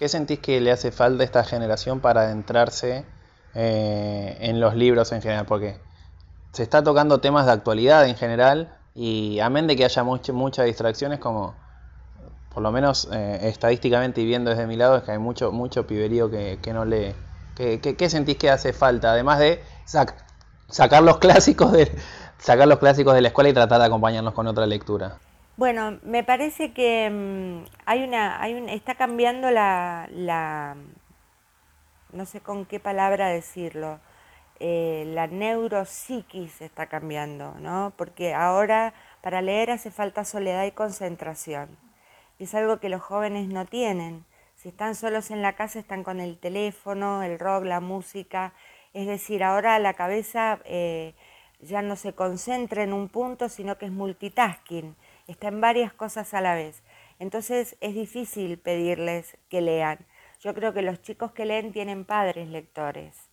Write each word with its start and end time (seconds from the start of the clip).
¿qué 0.00 0.08
sentís 0.08 0.38
que 0.38 0.62
le 0.62 0.72
hace 0.72 0.92
falta 0.92 1.22
a 1.22 1.26
esta 1.26 1.44
generación 1.44 2.00
para 2.00 2.22
adentrarse 2.22 3.04
eh, 3.54 4.38
en 4.40 4.58
los 4.58 4.74
libros 4.74 5.12
en 5.12 5.20
general? 5.20 5.44
Porque 5.44 5.78
se 6.52 6.62
está 6.62 6.82
tocando 6.82 7.20
temas 7.20 7.44
de 7.44 7.52
actualidad 7.52 8.08
en 8.08 8.16
general 8.16 8.74
y 8.94 9.40
amén 9.40 9.66
de 9.66 9.76
que 9.76 9.84
haya 9.84 10.02
muchas 10.02 10.64
distracciones 10.64 11.18
como 11.18 11.54
por 12.48 12.62
lo 12.62 12.72
menos 12.72 13.08
eh, 13.12 13.40
estadísticamente 13.42 14.22
y 14.22 14.24
viendo 14.24 14.48
desde 14.48 14.66
mi 14.66 14.76
lado 14.76 14.96
es 14.96 15.02
que 15.02 15.12
hay 15.12 15.18
mucho 15.18 15.52
mucho 15.52 15.86
piberío 15.86 16.30
que, 16.30 16.72
no 16.72 16.86
lee. 16.86 17.14
¿Qué, 17.54 18.08
sentís 18.08 18.38
que 18.38 18.48
hace 18.48 18.72
falta? 18.72 19.12
Además 19.12 19.38
de 19.38 19.62
sacar 19.84 21.02
los 21.02 21.18
clásicos 21.18 21.72
de 21.72 21.92
sacar 22.38 22.66
los 22.66 22.78
clásicos 22.78 23.14
de 23.14 23.20
la 23.20 23.28
escuela 23.28 23.50
y 23.50 23.52
tratar 23.52 23.78
de 23.78 23.84
acompañarnos 23.84 24.32
con 24.32 24.46
otra 24.46 24.64
lectura. 24.64 25.18
Bueno, 25.60 25.98
me 26.04 26.24
parece 26.24 26.72
que 26.72 27.10
mm, 27.10 27.66
hay 27.84 28.02
una, 28.02 28.40
hay 28.40 28.54
un, 28.54 28.70
está 28.70 28.94
cambiando 28.94 29.50
la, 29.50 30.08
la, 30.10 30.74
no 32.14 32.24
sé 32.24 32.40
con 32.40 32.64
qué 32.64 32.80
palabra 32.80 33.28
decirlo, 33.28 34.00
eh, 34.58 35.04
la 35.08 35.26
neuropsiquis 35.26 36.62
está 36.62 36.86
cambiando, 36.86 37.56
¿no? 37.60 37.92
Porque 37.98 38.32
ahora 38.32 38.94
para 39.20 39.42
leer 39.42 39.70
hace 39.70 39.90
falta 39.90 40.24
soledad 40.24 40.64
y 40.64 40.70
concentración. 40.70 41.76
Y 42.38 42.44
es 42.44 42.54
algo 42.54 42.80
que 42.80 42.88
los 42.88 43.02
jóvenes 43.02 43.48
no 43.48 43.66
tienen. 43.66 44.24
Si 44.56 44.70
están 44.70 44.94
solos 44.94 45.30
en 45.30 45.42
la 45.42 45.56
casa 45.56 45.78
están 45.78 46.04
con 46.04 46.20
el 46.20 46.38
teléfono, 46.38 47.22
el 47.22 47.38
rock, 47.38 47.64
la 47.64 47.80
música. 47.80 48.54
Es 48.94 49.06
decir, 49.06 49.44
ahora 49.44 49.78
la 49.78 49.92
cabeza 49.92 50.60
eh, 50.64 51.14
ya 51.60 51.82
no 51.82 51.96
se 51.96 52.14
concentra 52.14 52.82
en 52.82 52.94
un 52.94 53.10
punto, 53.10 53.50
sino 53.50 53.76
que 53.76 53.84
es 53.84 53.92
multitasking 53.92 54.96
está 55.30 55.48
en 55.48 55.60
varias 55.60 55.92
cosas 55.92 56.34
a 56.34 56.40
la 56.40 56.54
vez. 56.54 56.82
Entonces 57.18 57.76
es 57.80 57.94
difícil 57.94 58.58
pedirles 58.58 59.36
que 59.48 59.60
lean. 59.60 59.98
Yo 60.40 60.54
creo 60.54 60.72
que 60.72 60.82
los 60.82 61.02
chicos 61.02 61.32
que 61.32 61.44
leen 61.44 61.72
tienen 61.72 62.04
padres 62.04 62.48
lectores. 62.48 63.30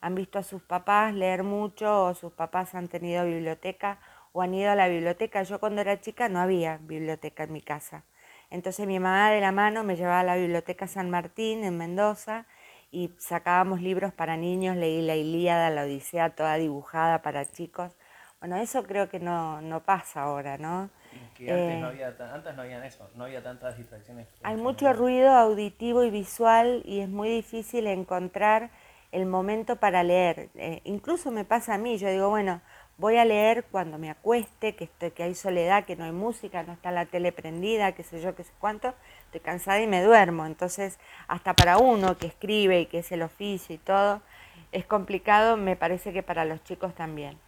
Han 0.00 0.14
visto 0.14 0.38
a 0.38 0.42
sus 0.42 0.62
papás 0.62 1.14
leer 1.14 1.42
mucho 1.42 2.04
o 2.04 2.14
sus 2.14 2.32
papás 2.32 2.74
han 2.74 2.88
tenido 2.88 3.24
biblioteca 3.24 3.98
o 4.32 4.42
han 4.42 4.54
ido 4.54 4.70
a 4.70 4.74
la 4.74 4.88
biblioteca. 4.88 5.42
Yo 5.42 5.58
cuando 5.58 5.80
era 5.80 6.00
chica 6.00 6.28
no 6.28 6.38
había 6.38 6.78
biblioteca 6.78 7.44
en 7.44 7.52
mi 7.52 7.62
casa. 7.62 8.04
Entonces 8.50 8.86
mi 8.86 8.98
mamá 8.98 9.30
de 9.30 9.40
la 9.40 9.52
mano 9.52 9.84
me 9.84 9.96
llevaba 9.96 10.20
a 10.20 10.24
la 10.24 10.36
biblioteca 10.36 10.86
San 10.86 11.10
Martín 11.10 11.64
en 11.64 11.76
Mendoza 11.78 12.46
y 12.90 13.14
sacábamos 13.18 13.80
libros 13.80 14.12
para 14.12 14.36
niños, 14.36 14.76
leí 14.76 15.02
la 15.02 15.14
Ilíada, 15.14 15.70
la 15.70 15.82
Odisea 15.82 16.34
toda 16.34 16.56
dibujada 16.56 17.22
para 17.22 17.46
chicos. 17.46 17.92
Bueno, 18.40 18.56
eso 18.56 18.82
creo 18.84 19.10
que 19.10 19.20
no, 19.20 19.60
no 19.60 19.80
pasa 19.80 20.22
ahora, 20.22 20.56
¿no? 20.56 20.88
antes, 21.40 21.80
no 21.80 21.88
había, 21.88 22.08
antes 22.32 22.54
no 22.54 22.62
había 22.62 22.86
eso, 22.86 23.10
no 23.14 23.24
había 23.24 23.42
tantas 23.42 23.76
distracciones. 23.76 24.28
Hay 24.42 24.56
mucho 24.56 24.90
ruido 24.94 25.30
auditivo 25.30 26.04
y 26.04 26.10
visual 26.10 26.82
y 26.86 27.00
es 27.00 27.08
muy 27.10 27.28
difícil 27.28 27.86
encontrar 27.86 28.70
el 29.12 29.26
momento 29.26 29.76
para 29.76 30.02
leer. 30.02 30.48
Eh, 30.54 30.80
incluso 30.84 31.30
me 31.30 31.44
pasa 31.44 31.74
a 31.74 31.78
mí, 31.78 31.98
yo 31.98 32.08
digo, 32.08 32.30
bueno, 32.30 32.62
voy 32.96 33.18
a 33.18 33.26
leer 33.26 33.64
cuando 33.64 33.98
me 33.98 34.08
acueste, 34.08 34.74
que, 34.74 34.84
estoy, 34.84 35.10
que 35.10 35.22
hay 35.22 35.34
soledad, 35.34 35.84
que 35.84 35.96
no 35.96 36.04
hay 36.04 36.12
música, 36.12 36.62
no 36.62 36.72
está 36.72 36.90
la 36.92 37.04
tele 37.04 37.32
prendida, 37.32 37.92
qué 37.92 38.04
sé 38.04 38.22
yo, 38.22 38.34
qué 38.34 38.44
sé 38.44 38.52
cuánto, 38.58 38.94
estoy 39.26 39.40
cansada 39.40 39.82
y 39.82 39.86
me 39.86 40.02
duermo. 40.02 40.46
Entonces, 40.46 40.98
hasta 41.28 41.52
para 41.52 41.76
uno 41.76 42.16
que 42.16 42.28
escribe 42.28 42.80
y 42.80 42.86
que 42.86 43.00
es 43.00 43.12
el 43.12 43.20
oficio 43.20 43.74
y 43.74 43.78
todo, 43.78 44.22
es 44.72 44.86
complicado, 44.86 45.58
me 45.58 45.76
parece 45.76 46.14
que 46.14 46.22
para 46.22 46.46
los 46.46 46.64
chicos 46.64 46.94
también 46.94 47.38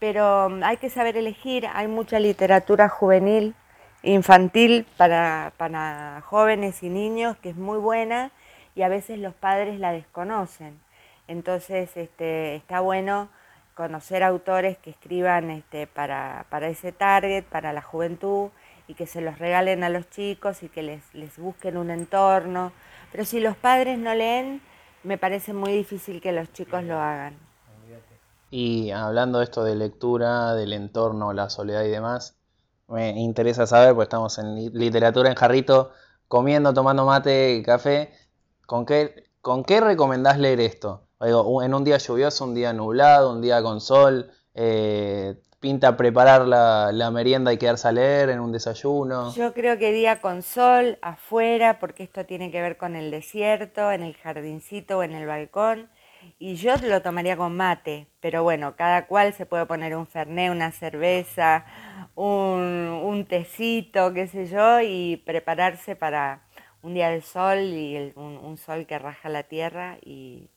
pero 0.00 0.48
mm, 0.48 0.64
hay 0.64 0.78
que 0.78 0.90
saber 0.90 1.16
elegir, 1.16 1.68
hay 1.72 1.86
mucha 1.86 2.18
literatura 2.18 2.88
juvenil, 2.88 3.54
infantil 4.02 4.86
para, 4.96 5.52
para 5.56 6.22
jóvenes 6.26 6.82
y 6.82 6.88
niños 6.88 7.36
que 7.36 7.50
es 7.50 7.56
muy 7.56 7.78
buena 7.78 8.32
y 8.74 8.82
a 8.82 8.88
veces 8.88 9.20
los 9.20 9.34
padres 9.34 9.78
la 9.78 9.92
desconocen. 9.92 10.80
Entonces 11.28 11.96
este, 11.96 12.56
está 12.56 12.80
bueno 12.80 13.28
conocer 13.74 14.22
autores 14.22 14.78
que 14.78 14.90
escriban 14.90 15.50
este, 15.50 15.86
para, 15.86 16.46
para, 16.50 16.68
ese 16.68 16.92
target, 16.92 17.44
para 17.44 17.72
la 17.72 17.82
juventud, 17.82 18.50
y 18.88 18.94
que 18.94 19.06
se 19.06 19.20
los 19.20 19.38
regalen 19.38 19.84
a 19.84 19.88
los 19.88 20.10
chicos 20.10 20.64
y 20.64 20.68
que 20.68 20.82
les, 20.82 21.14
les 21.14 21.38
busquen 21.38 21.76
un 21.76 21.90
entorno. 21.90 22.72
Pero 23.12 23.24
si 23.24 23.38
los 23.38 23.56
padres 23.56 23.98
no 23.98 24.12
leen, 24.14 24.60
me 25.04 25.16
parece 25.16 25.52
muy 25.52 25.72
difícil 25.72 26.20
que 26.20 26.32
los 26.32 26.52
chicos 26.52 26.82
lo 26.82 26.98
hagan. 26.98 27.49
Y 28.50 28.90
hablando 28.90 29.38
de 29.38 29.44
esto 29.44 29.62
de 29.62 29.76
lectura, 29.76 30.54
del 30.54 30.72
entorno, 30.72 31.32
la 31.32 31.48
soledad 31.50 31.84
y 31.84 31.88
demás, 31.88 32.36
me 32.88 33.10
interesa 33.10 33.66
saber, 33.66 33.94
pues 33.94 34.06
estamos 34.06 34.38
en 34.38 34.72
literatura 34.72 35.30
en 35.30 35.36
jarrito, 35.36 35.92
comiendo, 36.26 36.74
tomando 36.74 37.06
mate, 37.06 37.62
café, 37.64 38.12
¿con 38.66 38.84
qué, 38.84 39.30
con 39.40 39.62
qué 39.62 39.80
recomendás 39.80 40.38
leer 40.38 40.60
esto? 40.60 41.06
en 41.20 41.74
un 41.74 41.84
día 41.84 41.98
lluvioso, 41.98 42.44
un 42.44 42.54
día 42.54 42.72
nublado, 42.72 43.32
un 43.32 43.42
día 43.42 43.62
con 43.62 43.80
sol, 43.82 44.30
eh, 44.54 45.36
pinta 45.60 45.96
preparar 45.96 46.46
la, 46.46 46.90
la, 46.92 47.10
merienda 47.10 47.52
y 47.52 47.58
quedarse 47.58 47.88
a 47.88 47.92
leer 47.92 48.30
en 48.30 48.40
un 48.40 48.52
desayuno. 48.52 49.32
Yo 49.34 49.52
creo 49.52 49.78
que 49.78 49.92
día 49.92 50.22
con 50.22 50.42
sol, 50.42 50.98
afuera, 51.02 51.78
porque 51.78 52.02
esto 52.02 52.24
tiene 52.24 52.50
que 52.50 52.62
ver 52.62 52.78
con 52.78 52.96
el 52.96 53.10
desierto, 53.10 53.92
en 53.92 54.02
el 54.02 54.14
jardincito 54.14 54.98
o 54.98 55.02
en 55.02 55.12
el 55.12 55.26
balcón 55.26 55.90
y 56.38 56.56
yo 56.56 56.74
lo 56.76 57.02
tomaría 57.02 57.36
con 57.36 57.56
mate, 57.56 58.08
pero 58.20 58.42
bueno, 58.42 58.76
cada 58.76 59.06
cual 59.06 59.32
se 59.32 59.46
puede 59.46 59.66
poner 59.66 59.96
un 59.96 60.06
fernet, 60.06 60.50
una 60.50 60.72
cerveza, 60.72 61.64
un, 62.14 63.00
un 63.04 63.26
tecito, 63.26 64.12
qué 64.12 64.26
sé 64.26 64.46
yo, 64.46 64.80
y 64.80 65.22
prepararse 65.24 65.96
para 65.96 66.42
un 66.82 66.94
día 66.94 67.10
de 67.10 67.20
sol 67.20 67.58
y 67.58 68.12
un, 68.16 68.56
sol 68.56 68.86
que 68.86 68.98
raja 68.98 69.28
la 69.28 69.42
tierra 69.44 69.98
y, 70.02 70.50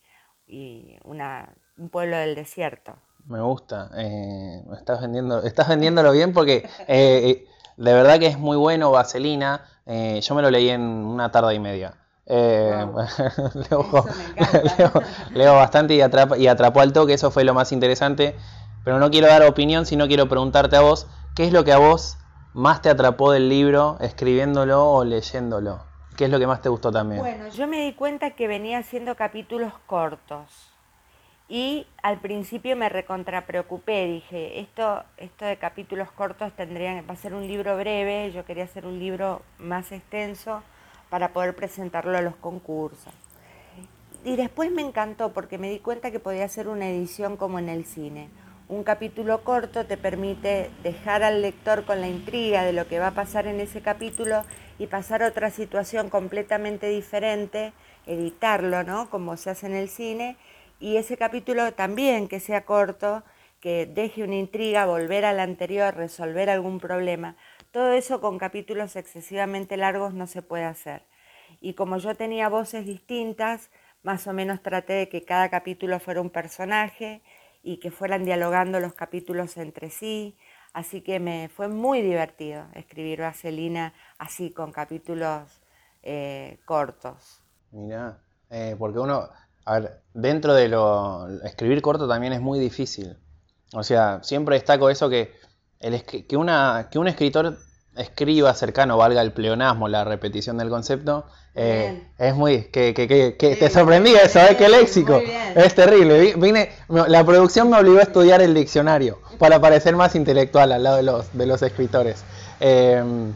una, 1.03 1.53
un 1.77 1.89
pueblo 1.89 2.17
del 2.17 2.35
desierto. 2.35 2.95
Me 3.25 3.41
gusta, 3.41 3.89
eh, 3.97 4.63
estás, 4.77 5.01
vendiendo, 5.01 5.41
estás 5.43 5.69
vendiéndolo 5.69 6.11
bien 6.11 6.33
porque 6.33 6.57
eh, 6.87 7.29
eh, 7.29 7.47
de 7.77 7.93
verdad 7.93 8.19
que 8.19 8.27
es 8.27 8.37
muy 8.37 8.57
bueno, 8.57 8.91
Vaselina, 8.91 9.65
eh, 9.85 10.19
yo 10.21 10.35
me 10.35 10.41
lo 10.41 10.51
leí 10.51 10.69
en 10.69 10.81
una 10.81 11.31
tarde 11.31 11.55
y 11.55 11.59
media. 11.59 11.93
Eh, 12.25 12.85
leo, 15.33 15.53
bastante 15.55 15.93
y, 15.93 15.97
y 15.97 16.47
atrapó 16.47 16.79
al 16.79 16.93
toque, 16.93 17.13
eso 17.13 17.31
fue 17.31 17.43
lo 17.43 17.53
más 17.53 17.71
interesante. 17.71 18.35
Pero 18.83 18.99
no 18.99 19.09
quiero 19.11 19.27
dar 19.27 19.43
opinión, 19.43 19.85
sino 19.85 20.07
quiero 20.07 20.27
preguntarte 20.27 20.75
a 20.75 20.81
vos, 20.81 21.07
¿qué 21.35 21.45
es 21.45 21.53
lo 21.53 21.63
que 21.63 21.71
a 21.71 21.77
vos 21.77 22.17
más 22.53 22.81
te 22.81 22.89
atrapó 22.89 23.31
del 23.31 23.49
libro, 23.49 23.97
escribiéndolo 24.01 24.85
o 24.89 25.03
leyéndolo? 25.03 25.81
¿Qué 26.17 26.25
es 26.25 26.29
lo 26.29 26.37
que 26.37 26.47
más 26.47 26.61
te 26.61 26.69
gustó 26.69 26.91
también? 26.91 27.21
Bueno, 27.21 27.47
yo 27.49 27.67
me 27.67 27.81
di 27.81 27.93
cuenta 27.93 28.31
que 28.31 28.47
venía 28.47 28.79
haciendo 28.79 29.15
capítulos 29.15 29.73
cortos. 29.87 30.69
Y 31.49 31.87
al 32.01 32.19
principio 32.19 32.75
me 32.75 32.89
recontra 32.89 33.45
preocupé, 33.45 34.05
dije, 34.07 34.59
esto, 34.59 35.03
esto 35.17 35.45
de 35.45 35.57
capítulos 35.57 36.11
cortos 36.11 36.51
tendrían, 36.53 37.05
va 37.07 37.13
a 37.13 37.17
ser 37.17 37.33
un 37.33 37.47
libro 37.47 37.75
breve, 37.77 38.31
yo 38.31 38.45
quería 38.45 38.63
hacer 38.63 38.85
un 38.85 38.99
libro 38.99 39.41
más 39.59 39.91
extenso 39.91 40.63
para 41.13 41.31
poder 41.31 41.53
presentarlo 41.55 42.17
a 42.17 42.23
los 42.23 42.35
concursos. 42.37 43.13
Y 44.25 44.35
después 44.35 44.71
me 44.71 44.81
encantó 44.81 45.31
porque 45.31 45.59
me 45.59 45.69
di 45.69 45.77
cuenta 45.77 46.09
que 46.09 46.19
podía 46.19 46.45
hacer 46.45 46.67
una 46.67 46.89
edición 46.89 47.37
como 47.37 47.59
en 47.59 47.69
el 47.69 47.85
cine. 47.85 48.29
Un 48.67 48.83
capítulo 48.83 49.43
corto 49.43 49.85
te 49.85 49.95
permite 49.95 50.71
dejar 50.81 51.21
al 51.21 51.43
lector 51.43 51.85
con 51.85 52.01
la 52.01 52.07
intriga 52.07 52.63
de 52.63 52.73
lo 52.73 52.87
que 52.87 52.97
va 52.97 53.09
a 53.09 53.13
pasar 53.13 53.45
en 53.45 53.59
ese 53.59 53.81
capítulo 53.81 54.41
y 54.79 54.87
pasar 54.87 55.21
a 55.21 55.27
otra 55.27 55.51
situación 55.51 56.09
completamente 56.09 56.89
diferente, 56.89 57.73
editarlo, 58.07 58.81
¿no? 58.81 59.07
Como 59.11 59.37
se 59.37 59.51
hace 59.51 59.67
en 59.67 59.75
el 59.75 59.89
cine. 59.89 60.35
Y 60.79 60.97
ese 60.97 61.15
capítulo 61.15 61.73
también 61.73 62.27
que 62.27 62.39
sea 62.39 62.65
corto, 62.65 63.21
que 63.59 63.85
deje 63.85 64.23
una 64.23 64.35
intriga, 64.35 64.87
volver 64.87 65.25
al 65.25 65.39
anterior, 65.39 65.93
resolver 65.93 66.49
algún 66.49 66.79
problema. 66.79 67.35
Todo 67.73 67.93
eso 67.93 68.21
con 68.21 68.37
capítulos 68.37 68.95
excesivamente 68.95 69.77
largos 69.77 70.13
no 70.13 70.27
se 70.27 70.43
puede 70.43 70.63
hacer. 70.63 71.01
Y 71.59 71.73
como 71.73 71.97
yo 71.97 72.13
tenía 72.13 72.47
voces 72.47 72.85
distintas, 72.85 73.71
más 74.03 74.27
o 74.27 74.33
menos 74.33 74.61
traté 74.61 74.93
de 74.93 75.09
que 75.09 75.25
cada 75.25 75.49
capítulo 75.49 75.99
fuera 75.99 76.21
un 76.21 76.29
personaje 76.29 77.23
y 77.63 77.77
que 77.77 77.89
fueran 77.89 78.25
dialogando 78.25 78.79
los 78.79 78.93
capítulos 78.93 79.57
entre 79.57 79.89
sí. 79.89 80.37
Así 80.71 81.01
que 81.01 81.19
me 81.19 81.49
fue 81.49 81.67
muy 81.67 82.03
divertido 82.03 82.67
escribir 82.75 83.21
Vaselina 83.21 83.95
así, 84.19 84.51
con 84.51 84.71
capítulos 84.71 85.63
eh, 86.03 86.59
cortos. 86.65 87.41
Mira, 87.71 88.19
eh, 88.51 88.75
porque 88.77 88.99
uno, 88.99 89.27
a 89.65 89.79
ver, 89.79 90.03
dentro 90.13 90.53
de 90.53 90.67
lo. 90.67 91.27
Escribir 91.43 91.81
corto 91.81 92.07
también 92.07 92.33
es 92.33 92.41
muy 92.41 92.59
difícil. 92.59 93.17
O 93.73 93.81
sea, 93.81 94.21
siempre 94.21 94.57
destaco 94.57 94.91
eso 94.91 95.09
que 95.09 95.33
que, 96.27 96.37
una, 96.37 96.87
que 96.91 96.99
un 96.99 97.07
escritor 97.07 97.57
escriba 97.95 98.53
cercano, 98.53 98.97
valga 98.97 99.21
el 99.21 99.33
pleonasmo, 99.33 99.87
la 99.87 100.03
repetición 100.03 100.57
del 100.57 100.69
concepto, 100.69 101.25
eh, 101.55 102.07
es 102.17 102.35
muy... 102.35 102.65
que, 102.65 102.93
que, 102.93 103.07
que, 103.07 103.55
te 103.55 103.69
sorprendí 103.69 104.13
eso, 104.15 104.39
¿eh? 104.39 104.55
Qué 104.57 104.67
léxico. 104.69 105.21
Es 105.55 105.75
terrible. 105.75 106.33
Vine, 106.35 106.71
la 106.89 107.23
producción 107.23 107.69
me 107.69 107.77
obligó 107.77 107.99
a 107.99 108.03
estudiar 108.03 108.41
el 108.41 108.53
diccionario 108.53 109.19
para 109.37 109.61
parecer 109.61 109.95
más 109.95 110.15
intelectual 110.15 110.71
al 110.71 110.83
lado 110.83 110.97
de 110.97 111.03
los, 111.03 111.37
de 111.37 111.45
los 111.45 111.61
escritores. 111.61 112.23
Em, 112.59 113.33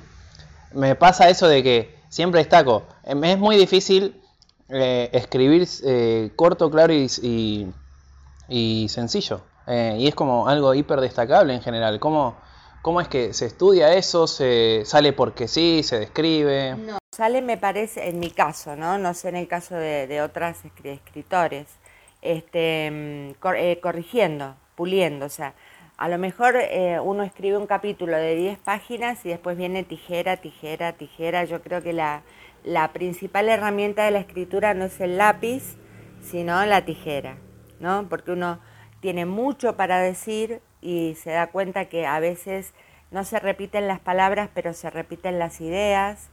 me 0.74 0.96
pasa 0.96 1.30
eso 1.30 1.48
de 1.48 1.62
que 1.62 1.96
siempre 2.10 2.40
destaco, 2.40 2.84
em, 3.04 3.24
es 3.24 3.38
muy 3.38 3.58
difícil 3.58 4.20
eh, 4.70 5.10
escribir 5.14 5.68
eh, 5.84 6.32
corto, 6.36 6.70
claro 6.70 6.94
y, 6.94 7.72
y, 8.50 8.90
sencillo. 8.90 9.42
Eh, 9.68 9.98
y 10.00 10.08
es 10.08 10.16
como 10.16 10.48
algo 10.48 10.74
hiper 10.74 11.02
destacable 11.02 11.54
en 11.54 11.62
general. 11.62 12.00
¿Cómo, 12.00 12.38
¿Cómo 12.82 13.02
es 13.02 13.08
que 13.08 13.34
se 13.34 13.46
estudia 13.46 13.94
eso? 13.94 14.28
¿Se 14.28 14.84
sale 14.86 15.14
porque 15.14 15.48
sí? 15.48 15.82
¿Se 15.84 16.00
describe? 16.00 16.76
No, 16.76 16.98
sale 17.12 17.42
me 17.42 17.58
parece, 17.58 18.10
en 18.10 18.20
mi 18.20 18.32
caso, 18.32 18.76
¿no? 18.76 18.98
No 18.98 19.14
sé 19.14 19.30
en 19.30 19.36
el 19.36 19.48
caso 19.48 19.76
de, 19.76 20.08
de 20.08 20.22
otras 20.22 20.60
escritores, 20.84 21.68
este, 22.22 23.36
mm, 23.40 23.80
corrigiendo, 23.82 24.56
puliendo, 24.76 25.26
o 25.26 25.30
sea, 25.30 25.54
a 25.98 26.10
lo 26.10 26.20
mejor 26.20 26.56
eh, 26.56 27.00
uno 27.00 27.24
escribe 27.24 27.58
un 27.58 27.66
capítulo 27.66 28.16
de 28.16 28.36
10 28.36 28.60
páginas 28.60 29.26
y 29.26 29.30
después 29.30 29.58
viene 29.58 29.84
tijera, 29.84 30.38
tijera, 30.38 30.94
tijera. 30.94 31.44
Yo 31.46 31.64
creo 31.64 31.82
que 31.82 31.92
la, 31.92 32.22
la 32.64 32.94
principal 32.94 33.50
herramienta 33.50 34.06
de 34.06 34.12
la 34.12 34.20
escritura 34.20 34.76
no 34.76 34.86
es 34.86 35.02
el 35.02 35.18
lápiz, 35.18 35.76
sino 36.22 36.64
la 36.68 36.86
tijera, 36.86 37.38
¿no? 37.80 38.06
Porque 38.10 38.32
uno 38.32 38.60
tiene 39.00 39.26
mucho 39.26 39.76
para 39.76 40.00
decir 40.00 40.62
y 40.82 41.16
se 41.16 41.32
da 41.32 41.48
cuenta 41.48 41.86
que 41.86 42.06
a 42.06 42.20
veces 42.20 42.74
no 43.12 43.24
se 43.24 43.40
repiten 43.40 43.88
las 43.88 44.00
palabras, 44.00 44.50
pero 44.54 44.74
se 44.74 44.90
repiten 44.90 45.40
las 45.40 45.62
ideas. 45.62 46.30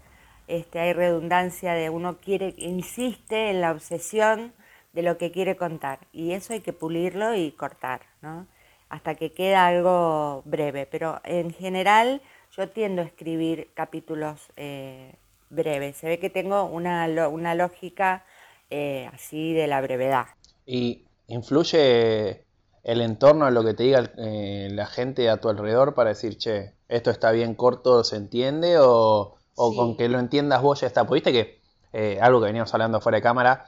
Este, 0.49 0.81
hay 0.81 0.93
redundancia 0.93 1.75
de 1.75 1.91
uno 1.91 2.19
quiere, 2.19 2.55
insiste 2.59 3.51
en 3.51 3.61
la 3.61 3.73
obsesión 3.73 4.53
de 4.93 5.03
lo 5.03 5.19
que 5.19 5.33
quiere 5.33 5.57
contar 5.57 6.01
y 6.13 6.33
eso 6.33 6.53
hay 6.53 6.61
que 6.61 6.73
pulirlo 6.73 7.35
y 7.35 7.53
cortar, 7.53 8.03
¿no? 8.23 8.47
hasta 8.95 9.17
que 9.17 9.33
queda 9.33 9.67
algo 9.67 10.43
breve, 10.45 10.87
pero 10.87 11.21
en 11.25 11.53
general 11.53 12.23
yo 12.57 12.69
tiendo 12.69 13.03
a 13.03 13.05
escribir 13.05 13.71
capítulos 13.75 14.41
eh, 14.57 15.15
breves. 15.51 15.97
Se 15.97 16.07
ve 16.07 16.21
que 16.21 16.31
tengo 16.31 16.65
una, 16.67 17.09
una 17.29 17.57
lógica 17.57 18.25
eh, 18.71 19.11
así 19.13 19.53
de 19.53 19.67
la 19.67 19.81
brevedad. 19.81 20.27
¿Y 20.65 21.03
influye 21.27 22.45
el 22.85 23.01
entorno 23.01 23.49
en 23.49 23.55
lo 23.55 23.65
que 23.65 23.75
te 23.75 23.83
diga 23.83 24.13
eh, 24.19 24.69
la 24.71 24.87
gente 24.87 25.29
a 25.29 25.39
tu 25.39 25.49
alrededor 25.49 25.95
para 25.95 26.11
decir, 26.11 26.39
che, 26.39 26.75
esto 26.89 27.11
está 27.11 27.33
bien 27.33 27.55
corto, 27.55 28.05
se 28.05 28.17
entiende? 28.17 28.77
¿O, 28.79 29.39
con 29.57 29.97
que 29.97 30.09
lo 30.09 30.19
entiendas 30.19 30.63
vos 30.63 30.81
ya 30.81 30.87
está? 30.87 31.07
Pues 31.07 31.23
viste 31.23 31.33
que 31.33 32.19
algo 32.21 32.41
que 32.41 32.47
veníamos 32.47 32.73
hablando 32.75 33.01
fuera 33.01 33.17
de 33.17 33.23
cámara, 33.23 33.67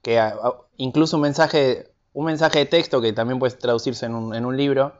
que 0.00 0.20
incluso 0.76 1.16
un 1.16 1.22
mensaje 1.22 1.94
un 2.14 2.24
mensaje 2.24 2.60
de 2.60 2.66
texto 2.66 3.02
que 3.02 3.12
también 3.12 3.38
puede 3.38 3.54
traducirse 3.56 4.06
en 4.06 4.14
un, 4.14 4.34
en 4.34 4.46
un 4.46 4.56
libro, 4.56 4.94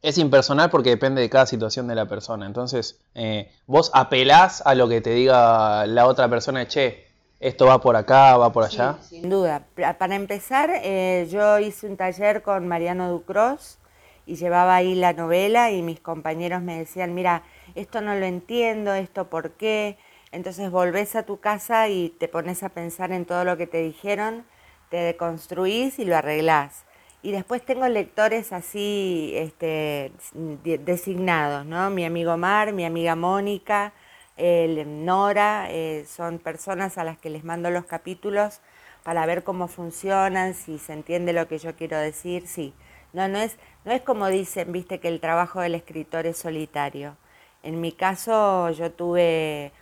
es 0.00 0.16
impersonal 0.16 0.70
porque 0.70 0.90
depende 0.90 1.20
de 1.20 1.28
cada 1.28 1.44
situación 1.44 1.88
de 1.88 1.94
la 1.94 2.06
persona. 2.06 2.46
Entonces, 2.46 3.00
eh, 3.14 3.52
vos 3.66 3.90
apelás 3.92 4.62
a 4.64 4.74
lo 4.74 4.88
que 4.88 5.02
te 5.02 5.10
diga 5.10 5.86
la 5.86 6.06
otra 6.06 6.30
persona, 6.30 6.66
che, 6.66 7.04
esto 7.40 7.66
va 7.66 7.80
por 7.80 7.96
acá, 7.96 8.36
va 8.36 8.52
por 8.52 8.64
allá. 8.64 8.98
sin 9.02 9.28
duda. 9.28 9.66
Para 9.98 10.14
empezar, 10.14 10.70
eh, 10.82 11.26
yo 11.30 11.58
hice 11.58 11.86
un 11.86 11.96
taller 11.96 12.42
con 12.42 12.68
Mariano 12.68 13.10
Ducros 13.10 13.78
y 14.26 14.36
llevaba 14.36 14.76
ahí 14.76 14.94
la 14.94 15.12
novela 15.12 15.72
y 15.72 15.82
mis 15.82 15.98
compañeros 15.98 16.62
me 16.62 16.78
decían, 16.78 17.14
mira, 17.14 17.42
esto 17.74 18.00
no 18.00 18.14
lo 18.14 18.26
entiendo, 18.26 18.94
esto 18.94 19.28
por 19.28 19.52
qué. 19.52 19.98
Entonces 20.30 20.70
volvés 20.70 21.16
a 21.16 21.24
tu 21.24 21.40
casa 21.40 21.88
y 21.88 22.10
te 22.10 22.28
pones 22.28 22.62
a 22.62 22.68
pensar 22.68 23.10
en 23.10 23.24
todo 23.24 23.44
lo 23.44 23.56
que 23.56 23.66
te 23.66 23.78
dijeron 23.78 24.44
te 24.90 24.98
deconstruís 24.98 25.98
y 25.98 26.04
lo 26.04 26.16
arreglás. 26.16 26.84
Y 27.22 27.32
después 27.32 27.64
tengo 27.64 27.86
lectores 27.88 28.52
así 28.52 29.32
este, 29.34 30.12
designados, 30.34 31.64
¿no? 31.64 31.90
Mi 31.90 32.04
amigo 32.04 32.36
Mar, 32.36 32.72
mi 32.72 32.84
amiga 32.84 33.14
Mónica, 33.14 33.92
el 34.40 35.04
Nora, 35.04 35.66
eh, 35.70 36.06
son 36.08 36.38
personas 36.38 36.98
a 36.98 37.04
las 37.04 37.18
que 37.18 37.30
les 37.30 37.44
mando 37.44 37.70
los 37.70 37.84
capítulos 37.84 38.60
para 39.02 39.26
ver 39.26 39.44
cómo 39.44 39.68
funcionan, 39.68 40.54
si 40.54 40.78
se 40.78 40.92
entiende 40.92 41.32
lo 41.32 41.46
que 41.46 41.58
yo 41.58 41.76
quiero 41.76 41.98
decir, 41.98 42.46
sí. 42.46 42.74
No, 43.12 43.28
no 43.28 43.38
es, 43.38 43.56
no 43.84 43.92
es 43.92 44.02
como 44.02 44.28
dicen, 44.28 44.72
viste, 44.72 45.00
que 45.00 45.08
el 45.08 45.20
trabajo 45.20 45.60
del 45.60 45.74
escritor 45.74 46.26
es 46.26 46.38
solitario. 46.38 47.16
En 47.62 47.80
mi 47.80 47.92
caso 47.92 48.70
yo 48.70 48.92
tuve 48.92 49.72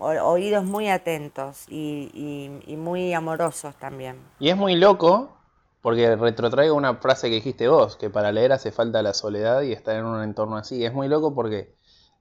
oídos 0.00 0.64
muy 0.64 0.88
atentos 0.88 1.64
y, 1.68 2.76
muy 2.76 3.14
amorosos 3.14 3.74
también. 3.76 4.16
Y 4.38 4.50
es 4.50 4.56
muy 4.56 4.76
loco, 4.76 5.36
porque 5.80 6.16
retrotraigo 6.16 6.74
una 6.74 6.96
frase 6.96 7.28
que 7.28 7.36
dijiste 7.36 7.68
vos, 7.68 7.96
que 7.96 8.10
para 8.10 8.32
leer 8.32 8.52
hace 8.52 8.72
falta 8.72 9.02
la 9.02 9.14
soledad 9.14 9.62
y 9.62 9.72
estar 9.72 9.96
en 9.96 10.04
un 10.04 10.22
entorno 10.22 10.56
así. 10.56 10.84
Es 10.84 10.92
muy 10.92 11.08
loco 11.08 11.34
porque 11.34 11.77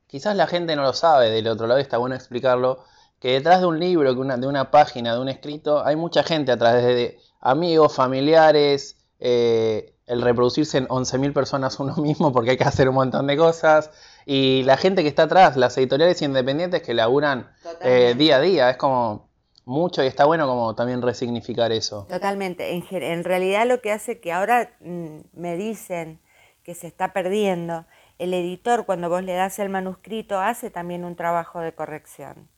quizás 0.07 0.36
la 0.36 0.48
gente 0.48 0.75
no 0.75 0.81
lo 0.81 0.94
sabe, 0.94 1.30
del 1.30 1.48
otro 1.48 1.68
lado 1.68 1.80
está 1.80 1.98
bueno 1.98 2.15
explicarlo, 2.15 2.83
que 3.19 3.33
detrás 3.33 3.62
de 3.62 3.68
un 3.68 3.80
libro, 3.80 4.13
de 4.13 4.48
una 4.48 4.71
página, 4.71 5.13
de 5.13 5.21
un 5.21 5.30
escrito, 5.30 5.86
hay 5.86 5.95
mucha 5.95 6.24
gente 6.24 6.51
atrás, 6.51 6.83
de 6.83 7.19
amigos, 7.42 7.95
familiares, 7.95 8.98
eh, 9.19 9.94
el 10.06 10.21
reproducirse 10.21 10.77
en 10.77 10.88
11.000 10.88 11.33
personas 11.33 11.80
uno 11.80 11.95
mismo 11.98 12.31
porque 12.31 12.51
hay 12.51 12.57
que 12.57 12.63
hacer 12.63 12.89
un 12.89 12.95
montón 12.95 13.27
de 13.27 13.38
cosas, 13.38 13.92
y 14.25 14.63
la 14.63 14.77
gente 14.77 15.04
que 15.04 15.09
está 15.09 15.24
atrás, 15.24 15.57
las 15.57 15.77
editoriales 15.77 16.21
independientes 16.21 16.81
que 16.81 16.94
laburan 16.94 17.51
eh, 17.81 18.13
día 18.18 18.38
a 18.38 18.42
día, 18.42 18.69
es 18.69 18.77
como 18.77 19.27
mucho 19.65 20.01
y 20.01 20.07
está 20.07 20.25
bueno 20.25 20.48
como 20.48 20.75
también 20.75 21.01
resignificar 21.01 21.71
eso. 21.71 22.07
Totalmente, 22.09 22.74
en, 22.74 22.86
en 22.89 23.24
realidad 23.24 23.68
lo 23.68 23.81
que 23.81 23.92
hace 23.92 24.19
que 24.19 24.31
ahora 24.31 24.71
mm, 24.80 25.19
me 25.33 25.57
dicen 25.57 26.21
que 26.63 26.74
se 26.75 26.88
está 26.88 27.13
perdiendo, 27.13 27.86
el 28.19 28.34
editor 28.34 28.86
cuando 28.86 29.10
vos 29.10 29.24
le 29.24 29.34
das 29.34 29.60
el 29.60 29.69
manuscrito 29.69 30.40
hace 30.40 30.69
también 30.69 31.06
un 31.06 31.16
trabajo 31.16 31.60
de 31.60 31.74
corrección. 31.74 32.50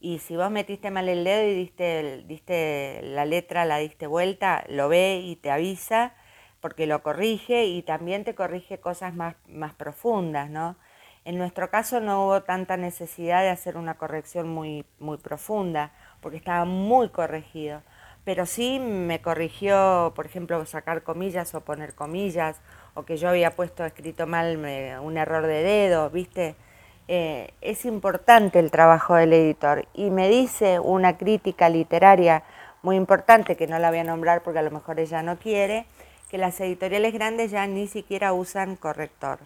Y 0.00 0.20
si 0.20 0.36
vos 0.36 0.50
metiste 0.50 0.90
mal 0.90 1.08
el 1.08 1.24
dedo 1.24 1.48
y 1.48 1.54
diste, 1.54 2.24
diste 2.26 3.00
la 3.02 3.24
letra, 3.24 3.64
la 3.64 3.78
diste 3.78 4.06
vuelta, 4.06 4.64
lo 4.68 4.88
ve 4.88 5.20
y 5.24 5.36
te 5.36 5.50
avisa 5.50 6.14
porque 6.60 6.86
lo 6.86 7.02
corrige 7.02 7.66
y 7.66 7.82
también 7.82 8.24
te 8.24 8.34
corrige 8.34 8.80
cosas 8.80 9.14
más, 9.14 9.36
más 9.48 9.74
profundas, 9.74 10.50
¿no? 10.50 10.76
En 11.24 11.36
nuestro 11.36 11.70
caso 11.70 12.00
no 12.00 12.24
hubo 12.24 12.42
tanta 12.42 12.76
necesidad 12.76 13.42
de 13.42 13.50
hacer 13.50 13.76
una 13.76 13.98
corrección 13.98 14.48
muy, 14.48 14.86
muy 14.98 15.18
profunda, 15.18 15.92
porque 16.20 16.38
estaba 16.38 16.64
muy 16.64 17.10
corregido. 17.10 17.82
Pero 18.24 18.46
sí 18.46 18.78
me 18.78 19.20
corrigió, 19.20 20.12
por 20.16 20.26
ejemplo, 20.26 20.64
sacar 20.66 21.02
comillas 21.02 21.54
o 21.54 21.64
poner 21.64 21.94
comillas, 21.94 22.60
o 22.98 23.04
que 23.04 23.16
yo 23.16 23.28
había 23.28 23.52
puesto 23.52 23.84
escrito 23.84 24.26
mal 24.26 24.56
un 24.56 25.16
error 25.16 25.46
de 25.46 25.62
dedo, 25.62 26.10
¿viste? 26.10 26.56
Eh, 27.06 27.52
es 27.60 27.84
importante 27.84 28.58
el 28.58 28.72
trabajo 28.72 29.14
del 29.14 29.32
editor. 29.32 29.86
Y 29.94 30.10
me 30.10 30.28
dice 30.28 30.80
una 30.80 31.16
crítica 31.16 31.68
literaria 31.68 32.42
muy 32.82 32.96
importante, 32.96 33.56
que 33.56 33.68
no 33.68 33.78
la 33.78 33.90
voy 33.90 34.00
a 34.00 34.04
nombrar 34.04 34.42
porque 34.42 34.58
a 34.58 34.62
lo 34.62 34.72
mejor 34.72 34.98
ella 34.98 35.22
no 35.22 35.36
quiere, 35.36 35.86
que 36.28 36.38
las 36.38 36.60
editoriales 36.60 37.14
grandes 37.14 37.52
ya 37.52 37.68
ni 37.68 37.86
siquiera 37.86 38.32
usan 38.32 38.74
corrector 38.74 39.38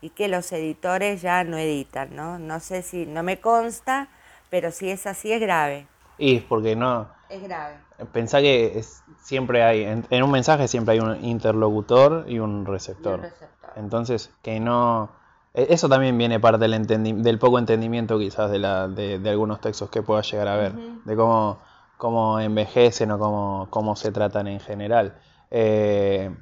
y 0.00 0.10
que 0.10 0.26
los 0.26 0.50
editores 0.50 1.22
ya 1.22 1.44
no 1.44 1.58
editan, 1.58 2.14
¿no? 2.16 2.40
No 2.40 2.58
sé 2.58 2.82
si, 2.82 3.06
no 3.06 3.22
me 3.22 3.38
consta, 3.38 4.08
pero 4.50 4.72
si 4.72 4.90
es 4.90 5.06
así 5.06 5.32
es 5.32 5.40
grave. 5.40 5.86
Y 6.18 6.40
porque 6.40 6.74
no... 6.74 7.15
Es 7.28 7.42
grave. 7.42 7.76
Pensá 8.12 8.40
que 8.40 8.78
es, 8.78 9.02
siempre 9.22 9.62
hay, 9.62 9.82
en, 9.82 10.22
un 10.22 10.30
mensaje 10.30 10.68
siempre 10.68 10.94
hay 10.94 11.00
un 11.00 11.24
interlocutor 11.24 12.24
y 12.28 12.38
un 12.38 12.66
receptor. 12.66 13.32
Entonces, 13.74 14.30
que 14.42 14.60
no... 14.60 15.10
E, 15.54 15.66
eso 15.70 15.88
también 15.88 16.16
viene 16.16 16.38
parte 16.40 16.68
del, 16.68 17.22
del 17.22 17.38
poco 17.38 17.58
entendimiento 17.58 18.18
quizás 18.18 18.50
de, 18.50 18.58
la, 18.58 18.88
de, 18.88 19.20
algunos 19.28 19.60
textos 19.60 19.90
que 19.90 20.02
pueda 20.02 20.22
llegar 20.22 20.48
a 20.48 20.56
ver, 20.56 20.72
de 20.72 21.16
cómo, 21.16 21.58
cómo 21.96 22.38
envejecen 22.40 23.10
o 23.10 23.18
cómo, 23.18 23.68
cómo 23.70 23.96
se 23.96 24.12
tratan 24.12 24.46
en 24.46 24.60
general. 24.60 25.18
Eh, 25.50 26.34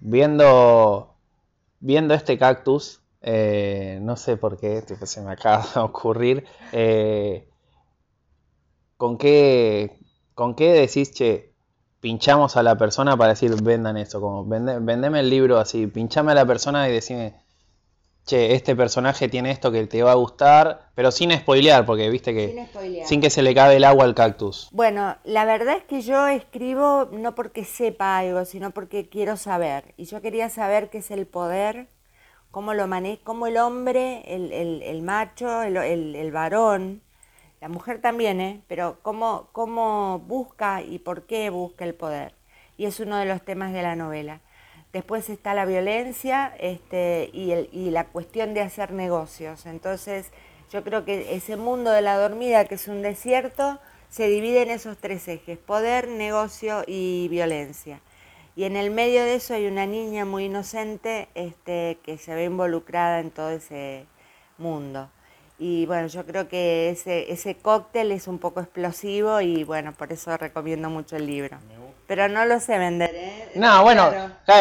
viendo 0.00 1.14
viendo 1.84 2.14
este 2.14 2.38
cactus, 2.38 3.02
eh, 3.20 3.98
no 4.00 4.16
sé 4.16 4.38
por 4.38 4.58
qué, 4.58 4.82
se 5.02 5.20
me 5.20 5.32
acaba 5.32 5.66
de 5.74 5.80
ocurrir, 5.80 6.46
eh, 6.72 7.46
¿con, 8.96 9.18
qué, 9.18 10.00
¿con 10.34 10.54
qué 10.54 10.72
decís, 10.72 11.12
che, 11.12 11.52
pinchamos 12.00 12.56
a 12.56 12.62
la 12.62 12.76
persona 12.76 13.16
para 13.16 13.30
decir, 13.30 13.54
vendan 13.62 13.96
eso, 13.96 14.20
como, 14.20 14.44
vendeme 14.44 15.20
el 15.20 15.30
libro 15.30 15.58
así, 15.58 15.86
pinchame 15.86 16.32
a 16.32 16.34
la 16.34 16.46
persona 16.46 16.88
y 16.88 16.92
decime, 16.92 17.34
che, 18.24 18.54
este 18.54 18.74
personaje 18.74 19.28
tiene 19.28 19.50
esto 19.50 19.70
que 19.70 19.86
te 19.86 20.02
va 20.02 20.12
a 20.12 20.16
gustar, 20.16 20.90
pero 20.94 21.10
sin 21.10 21.32
spoilear, 21.32 21.84
porque 21.86 22.08
viste 22.08 22.34
que 22.34 22.66
sin, 23.04 23.20
que 23.20 23.30
se 23.30 23.42
le 23.42 23.54
cabe 23.54 23.76
el 23.76 23.84
agua 23.84 24.04
al 24.04 24.14
cactus. 24.14 24.68
Bueno, 24.72 25.16
la 25.24 25.44
verdad 25.44 25.76
es 25.76 25.84
que 25.84 26.00
yo 26.00 26.26
escribo 26.26 27.08
no 27.12 27.34
porque 27.34 27.64
sepa 27.64 28.18
algo, 28.18 28.44
sino 28.44 28.70
porque 28.70 29.08
quiero 29.08 29.36
saber. 29.36 29.94
Y 29.96 30.04
yo 30.04 30.20
quería 30.22 30.48
saber 30.48 30.90
qué 30.90 30.98
es 30.98 31.10
el 31.10 31.26
poder, 31.26 31.88
cómo 32.50 32.72
lo 32.72 32.86
maneja, 32.86 33.20
cómo 33.24 33.46
el 33.46 33.58
hombre, 33.58 34.22
el, 34.26 34.52
el, 34.52 35.02
macho, 35.02 35.62
el, 35.62 35.76
el, 35.76 36.32
varón, 36.32 37.02
la 37.64 37.70
mujer 37.70 37.98
también, 38.02 38.42
¿eh? 38.42 38.60
pero 38.68 38.98
cómo, 39.00 39.48
cómo 39.52 40.18
busca 40.18 40.82
y 40.82 40.98
por 40.98 41.22
qué 41.22 41.48
busca 41.48 41.86
el 41.86 41.94
poder. 41.94 42.34
Y 42.76 42.84
es 42.84 43.00
uno 43.00 43.16
de 43.16 43.24
los 43.24 43.42
temas 43.42 43.72
de 43.72 43.80
la 43.80 43.96
novela. 43.96 44.42
Después 44.92 45.30
está 45.30 45.54
la 45.54 45.64
violencia 45.64 46.54
este, 46.60 47.30
y, 47.32 47.52
el, 47.52 47.70
y 47.72 47.88
la 47.88 48.04
cuestión 48.08 48.52
de 48.52 48.60
hacer 48.60 48.92
negocios. 48.92 49.64
Entonces, 49.64 50.30
yo 50.70 50.84
creo 50.84 51.06
que 51.06 51.34
ese 51.36 51.56
mundo 51.56 51.90
de 51.90 52.02
la 52.02 52.18
dormida, 52.18 52.66
que 52.66 52.74
es 52.74 52.86
un 52.86 53.00
desierto, 53.00 53.80
se 54.10 54.28
divide 54.28 54.60
en 54.60 54.70
esos 54.70 54.98
tres 54.98 55.26
ejes, 55.26 55.56
poder, 55.56 56.08
negocio 56.08 56.84
y 56.86 57.28
violencia. 57.28 58.02
Y 58.56 58.64
en 58.64 58.76
el 58.76 58.90
medio 58.90 59.24
de 59.24 59.36
eso 59.36 59.54
hay 59.54 59.68
una 59.68 59.86
niña 59.86 60.26
muy 60.26 60.44
inocente 60.44 61.30
este, 61.34 61.96
que 62.02 62.18
se 62.18 62.34
ve 62.34 62.44
involucrada 62.44 63.20
en 63.20 63.30
todo 63.30 63.48
ese 63.48 64.04
mundo. 64.58 65.08
Y 65.58 65.86
bueno, 65.86 66.08
yo 66.08 66.24
creo 66.24 66.48
que 66.48 66.90
ese, 66.90 67.32
ese 67.32 67.56
cóctel 67.56 68.10
es 68.10 68.26
un 68.26 68.38
poco 68.38 68.60
explosivo 68.60 69.40
y 69.40 69.62
bueno, 69.62 69.92
por 69.92 70.12
eso 70.12 70.36
recomiendo 70.36 70.90
mucho 70.90 71.16
el 71.16 71.26
libro. 71.26 71.58
Pero 72.06 72.28
no 72.28 72.44
lo 72.44 72.58
sé 72.60 72.76
vender. 72.76 73.10
¿eh? 73.14 73.52
No, 73.54 73.82
bueno, 73.82 74.10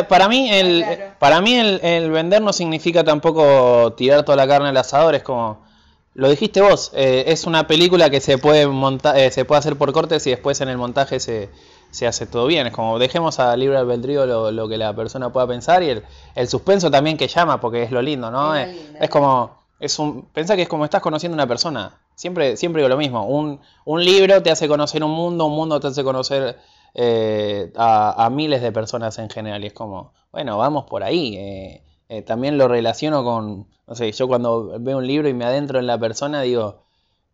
para 0.07 0.29
mí, 0.29 0.49
el, 0.51 0.85
para 1.19 1.41
mí 1.41 1.57
el, 1.57 2.11
vender 2.11 2.41
no 2.41 2.53
significa 2.53 3.03
tampoco 3.03 3.93
tirar 3.93 4.23
toda 4.23 4.35
la 4.37 4.47
carne 4.47 4.69
al 4.69 4.77
asador, 4.77 5.15
es 5.15 5.23
como, 5.23 5.65
lo 6.13 6.29
dijiste 6.29 6.61
vos, 6.61 6.91
eh, 6.93 7.25
es 7.27 7.45
una 7.45 7.65
película 7.65 8.11
que 8.11 8.21
se 8.21 8.37
puede, 8.37 8.67
montar, 8.67 9.17
eh, 9.17 9.31
se 9.31 9.45
puede 9.45 9.59
hacer 9.59 9.75
por 9.75 9.91
cortes 9.93 10.25
y 10.27 10.29
después 10.29 10.61
en 10.61 10.69
el 10.69 10.77
montaje 10.77 11.19
se, 11.19 11.49
se 11.89 12.05
hace 12.05 12.27
todo 12.27 12.45
bien. 12.45 12.67
Es 12.67 12.73
como 12.73 12.99
dejemos 12.99 13.39
a 13.39 13.57
libre 13.57 13.77
albedrío 13.77 14.27
lo, 14.27 14.51
lo 14.51 14.69
que 14.69 14.77
la 14.77 14.95
persona 14.95 15.33
pueda 15.33 15.47
pensar 15.47 15.81
y 15.81 15.89
el, 15.89 16.03
el, 16.35 16.47
suspenso 16.47 16.91
también 16.91 17.17
que 17.17 17.27
llama, 17.27 17.59
porque 17.59 17.83
es 17.83 17.91
lo 17.91 18.01
lindo, 18.01 18.29
¿no? 18.29 18.55
Es, 18.55 18.69
es, 18.99 19.09
como, 19.09 19.62
es 19.83 19.99
un, 19.99 20.27
pensá 20.33 20.55
que 20.55 20.61
es 20.61 20.69
como 20.69 20.85
estás 20.85 21.01
conociendo 21.01 21.35
a 21.35 21.39
una 21.39 21.47
persona. 21.47 21.99
Siempre, 22.15 22.55
siempre 22.55 22.81
digo 22.81 22.87
lo 22.87 22.97
mismo. 22.97 23.27
Un, 23.27 23.59
un 23.83 24.03
libro 24.03 24.41
te 24.41 24.49
hace 24.49 24.69
conocer 24.69 25.03
un 25.03 25.11
mundo, 25.11 25.45
un 25.45 25.55
mundo 25.55 25.77
te 25.81 25.87
hace 25.87 26.05
conocer 26.05 26.57
eh, 26.93 27.69
a, 27.75 28.29
miles 28.31 28.61
de 28.61 28.71
personas 28.71 29.19
en 29.19 29.29
general. 29.29 29.61
Y 29.61 29.67
es 29.67 29.73
como, 29.73 30.13
bueno, 30.31 30.57
vamos 30.57 30.85
por 30.85 31.03
ahí. 31.03 31.35
Eh, 31.35 31.83
eh, 32.07 32.21
también 32.21 32.57
lo 32.57 32.69
relaciono 32.69 33.25
con, 33.25 33.67
no 33.85 33.95
sé, 33.95 34.09
yo 34.13 34.25
cuando 34.29 34.79
veo 34.79 34.99
un 34.99 35.07
libro 35.07 35.27
y 35.27 35.33
me 35.33 35.43
adentro 35.43 35.79
en 35.79 35.87
la 35.87 35.99
persona 35.99 36.41
digo, 36.41 36.83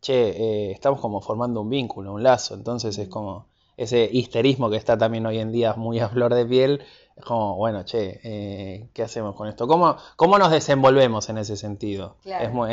che, 0.02 0.72
estamos 0.72 1.00
como 1.02 1.22
formando 1.22 1.62
un 1.62 1.70
vínculo, 1.70 2.14
un 2.14 2.24
lazo. 2.24 2.56
Entonces 2.56 2.98
es 2.98 3.10
como 3.10 3.46
ese 3.78 4.10
histerismo 4.12 4.72
que 4.72 4.78
está 4.78 4.98
también 4.98 5.26
hoy 5.28 5.38
en 5.38 5.52
día 5.52 5.76
muy 5.76 6.00
a 6.00 6.10
flor 6.10 6.34
de 6.34 6.48
piel. 6.48 6.82
Es 7.20 7.26
como, 7.26 7.56
bueno, 7.58 7.84
che, 7.84 8.90
¿qué 8.94 9.04
hacemos 9.04 9.36
con 9.36 9.48
esto? 9.48 9.68
¿Cómo, 9.68 9.98
¿Cómo 10.16 10.40
nos 10.40 10.50
desenvolvemos 10.50 11.30
en 11.30 11.38
ese 11.38 11.58
sentido? 11.58 12.16
Es, 12.24 12.52
muy, 12.52 12.72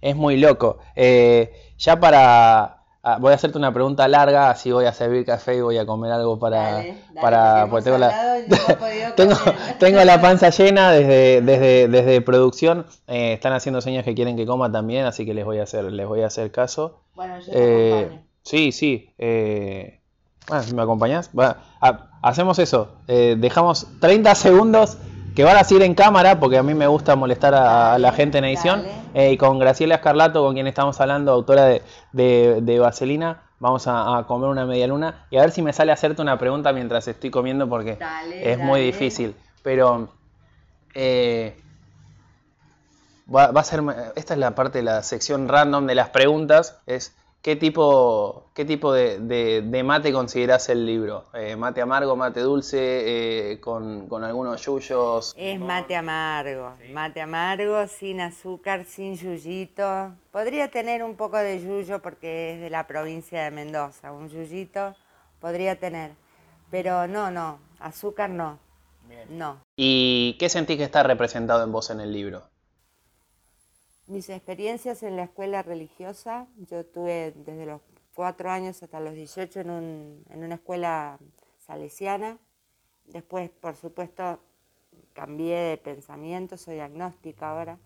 es 0.00 0.16
muy 0.16 0.38
loco. 0.38 0.78
ya 0.96 2.00
para, 2.00 2.76
Ah, 3.08 3.18
voy 3.20 3.30
a 3.30 3.36
hacerte 3.36 3.56
una 3.56 3.72
pregunta 3.72 4.08
larga, 4.08 4.50
así 4.50 4.72
voy 4.72 4.84
a 4.84 4.92
servir 4.92 5.24
café 5.24 5.54
y 5.54 5.60
voy 5.60 5.78
a 5.78 5.86
comer 5.86 6.10
algo 6.10 6.40
para... 6.40 6.84
para 7.20 7.68
pues 7.70 7.84
tengo, 7.84 7.98
la, 7.98 8.10
tengo, 9.78 10.04
la 10.04 10.20
panza 10.20 10.50
llena 10.50 10.90
desde, 10.90 11.40
desde, 11.40 11.86
desde 11.86 12.20
producción. 12.20 12.84
Eh, 13.06 13.34
están 13.34 13.52
haciendo 13.52 13.80
señas 13.80 14.04
que 14.04 14.16
quieren 14.16 14.36
que 14.36 14.44
coma 14.44 14.72
también, 14.72 15.06
así 15.06 15.24
que 15.24 15.34
les 15.34 15.44
voy 15.44 15.60
a 15.60 15.62
hacer, 15.62 15.84
les 15.84 16.04
voy 16.04 16.22
a 16.22 16.26
hacer 16.26 16.50
caso. 16.50 16.98
Bueno, 17.14 17.38
yo 17.38 17.52
eh, 17.54 18.22
Sí, 18.42 18.72
sí. 18.72 19.08
Eh, 19.18 20.00
bueno, 20.48 20.64
¿Me 20.74 20.82
acompañas? 20.82 21.30
Hacemos 22.26 22.58
eso. 22.58 22.88
Eh, 23.06 23.36
dejamos 23.38 23.86
30 24.00 24.34
segundos 24.34 24.98
que 25.36 25.44
van 25.44 25.56
a 25.56 25.64
seguir 25.64 25.82
en 25.84 25.94
cámara, 25.94 26.40
porque 26.40 26.58
a 26.58 26.62
mí 26.62 26.74
me 26.74 26.86
gusta 26.86 27.14
molestar 27.14 27.54
a, 27.54 27.98
la 27.98 28.12
gente 28.12 28.38
en 28.38 28.44
edición. 28.44 28.84
Eh, 29.14 29.32
y 29.32 29.36
con 29.36 29.58
Graciela 29.58 29.96
Escarlato, 29.96 30.42
con 30.42 30.54
quien 30.54 30.66
estamos 30.66 31.00
hablando, 31.00 31.30
autora 31.32 31.64
de, 31.64 31.82
de, 32.60 32.78
Vaselina, 32.78 33.42
vamos 33.60 33.84
a, 33.86 34.24
comer 34.26 34.48
una 34.48 34.66
media 34.66 34.86
luna. 34.86 35.26
Y 35.30 35.36
a 35.36 35.42
ver 35.42 35.52
si 35.52 35.62
me 35.62 35.72
sale 35.72 35.92
hacerte 35.92 36.20
una 36.20 36.38
pregunta 36.38 36.72
mientras 36.72 37.06
estoy 37.06 37.30
comiendo, 37.30 37.68
porque 37.68 37.98
es 38.32 38.58
muy 38.58 38.80
difícil. 38.80 39.36
Pero 39.62 40.08
eh, 40.94 41.56
va, 43.32 43.44
a 43.44 43.64
ser. 43.64 43.82
Esta 44.16 44.34
es 44.34 44.40
la 44.40 44.54
parte 44.54 44.78
de 44.78 44.84
la 44.84 45.02
sección 45.02 45.48
random 45.48 45.86
de 45.86 45.94
las 45.94 46.08
preguntas. 46.08 46.78
Es 46.86 47.14
¿Qué 47.42 47.54
tipo, 47.54 48.50
qué 48.54 48.64
tipo 48.64 48.92
de, 48.92 49.20
de, 49.20 49.82
mate 49.84 50.12
consideras 50.12 50.68
el 50.68 50.84
libro? 50.84 51.26
Eh, 51.32 51.54
¿Mate 51.54 51.80
amargo, 51.80 52.16
mate 52.16 52.40
dulce, 52.40 53.52
eh, 53.52 53.60
con, 53.60 54.08
algunos 54.24 54.64
yuyos? 54.64 55.32
Es 55.36 55.60
mate 55.60 55.94
amargo, 55.94 56.72
mate 56.92 57.20
amargo, 57.20 57.86
sin 57.86 58.20
azúcar, 58.20 58.84
sin 58.84 59.16
yuyito. 59.16 60.12
Podría 60.32 60.70
tener 60.70 61.04
un 61.04 61.14
poco 61.14 61.36
de 61.36 61.62
yuyo 61.62 62.02
porque 62.02 62.54
es 62.54 62.60
de 62.60 62.70
la 62.70 62.86
provincia 62.88 63.44
de 63.44 63.52
Mendoza, 63.52 64.10
un 64.10 64.28
yuyito 64.28 64.96
podría 65.40 65.78
tener, 65.78 66.12
pero 66.70 67.06
no, 67.06 67.30
no, 67.30 67.60
azúcar 67.78 68.30
no, 68.30 68.58
no. 69.28 69.60
¿Y 69.76 70.36
qué 70.38 70.48
sentís 70.48 70.78
que 70.78 70.84
está 70.84 71.02
representado 71.02 71.62
en 71.62 71.72
vos 71.72 71.90
en 71.90 72.00
el 72.00 72.12
libro? 72.12 72.42
Mis 74.08 74.28
experiencias 74.28 75.02
en 75.02 75.16
la 75.16 75.24
escuela 75.24 75.62
religiosa, 75.64 76.46
yo 76.70 76.78
estuve 76.78 77.32
desde 77.32 77.66
los 77.66 77.80
cuatro 78.14 78.52
años 78.52 78.80
hasta 78.80 79.00
los 79.00 79.14
18 79.14 79.60
en, 79.60 79.70
un, 79.70 80.24
en 80.30 80.44
una 80.44 80.54
escuela 80.54 81.18
salesiana. 81.58 82.38
Después, 83.06 83.50
por 83.50 83.74
supuesto, 83.74 84.38
cambié 85.12 85.56
de 85.56 85.76
pensamiento, 85.76 86.56
soy 86.56 86.78
agnóstica 86.78 87.50
ahora. 87.50 87.80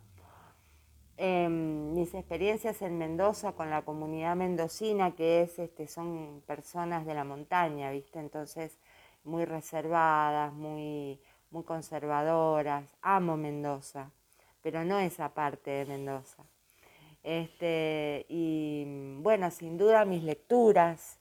Em, 1.16 1.94
mis 1.94 2.12
experiencias 2.12 2.82
en 2.82 2.98
Mendoza 2.98 3.52
con 3.52 3.70
la 3.70 3.82
comunidad 3.82 4.36
mendocina, 4.36 5.14
que 5.14 5.40
es, 5.42 5.58
este, 5.58 5.86
son 5.86 6.42
personas 6.46 7.06
de 7.06 7.14
la 7.14 7.24
montaña, 7.24 7.90
¿viste? 7.92 8.18
Entonces, 8.18 8.78
muy 9.24 9.46
reservadas, 9.46 10.52
muy, 10.52 11.18
muy 11.50 11.64
conservadoras. 11.64 12.84
Amo 13.00 13.38
Mendoza 13.38 14.10
pero 14.62 14.84
no 14.84 14.98
esa 14.98 15.34
parte 15.34 15.70
de 15.70 15.86
Mendoza. 15.86 16.44
Este, 17.22 18.24
y 18.28 18.84
bueno, 19.18 19.50
sin 19.50 19.76
duda 19.76 20.04
mis 20.04 20.22
lecturas 20.22 21.18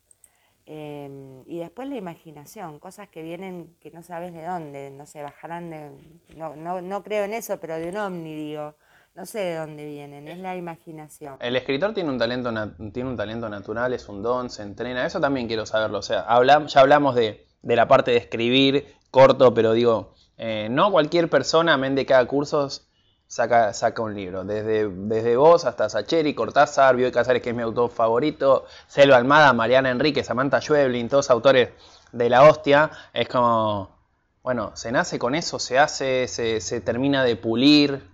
em, 0.65 1.43
y 1.45 1.59
después 1.59 1.89
la 1.89 1.97
imaginación, 1.97 2.79
cosas 2.79 3.09
que 3.09 3.21
vienen 3.21 3.75
que 3.81 3.91
no 3.91 4.01
sabes 4.01 4.33
de 4.33 4.45
dónde, 4.45 4.91
no 4.91 5.05
sé, 5.05 5.21
bajarán 5.21 5.69
de, 5.69 5.91
no, 6.37 6.55
no, 6.55 6.81
no 6.81 7.03
creo 7.03 7.25
en 7.25 7.33
eso, 7.33 7.59
pero 7.59 7.75
de 7.75 7.89
un 7.89 7.97
ovni 7.97 8.33
digo, 8.33 8.75
no 9.15 9.25
sé 9.25 9.39
de 9.39 9.55
dónde 9.55 9.85
vienen, 9.85 10.27
es 10.29 10.37
la 10.37 10.55
imaginación. 10.55 11.35
El 11.41 11.57
escritor 11.57 11.93
tiene 11.93 12.09
un 12.09 12.17
talento, 12.17 12.51
tiene 12.93 13.09
un 13.09 13.17
talento 13.17 13.49
natural, 13.49 13.93
es 13.93 14.07
un 14.07 14.23
don, 14.23 14.49
se 14.49 14.63
entrena, 14.63 15.05
eso 15.05 15.19
también 15.19 15.47
quiero 15.47 15.65
saberlo, 15.65 15.97
o 15.97 16.03
sea, 16.03 16.25
ya 16.67 16.79
hablamos 16.79 17.15
de, 17.15 17.45
de 17.61 17.75
la 17.75 17.87
parte 17.87 18.11
de 18.11 18.17
escribir 18.17 18.95
corto, 19.11 19.53
pero 19.53 19.73
digo, 19.73 20.13
eh, 20.37 20.67
no 20.69 20.91
cualquier 20.91 21.29
persona, 21.29 21.73
amén 21.73 21.95
de 21.95 22.05
cada 22.05 22.25
cursos, 22.25 22.88
saca, 23.29 23.73
saca 23.73 24.01
un 24.01 24.13
libro. 24.13 24.43
Desde, 24.43 24.89
desde 24.89 25.37
vos 25.37 25.63
hasta 25.63 25.87
Sacheri, 25.87 26.33
Cortázar, 26.33 26.97
Bioy 26.97 27.11
Casares, 27.11 27.41
que 27.41 27.51
es 27.51 27.55
mi 27.55 27.61
autor 27.61 27.89
favorito, 27.91 28.65
Selva 28.87 29.15
Almada, 29.15 29.53
Mariana 29.53 29.91
Enrique, 29.91 30.23
Samantha 30.23 30.59
Schweblin, 30.59 31.07
todos 31.07 31.29
autores 31.29 31.69
de 32.11 32.29
la 32.29 32.43
hostia. 32.43 32.91
Es 33.13 33.29
como, 33.29 33.95
bueno, 34.43 34.71
se 34.75 34.91
nace 34.91 35.17
con 35.17 35.35
eso, 35.35 35.59
se 35.59 35.79
hace, 35.79 36.27
se, 36.27 36.59
se 36.59 36.81
termina 36.81 37.23
de 37.23 37.35
pulir. 37.37 38.08